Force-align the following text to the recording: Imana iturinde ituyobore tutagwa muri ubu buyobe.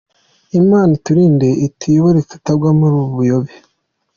Imana 0.59 0.91
iturinde 0.97 1.47
ituyobore 1.67 2.19
tutagwa 2.29 2.69
muri 2.79 2.93
ubu 2.99 3.09
buyobe. 3.17 3.53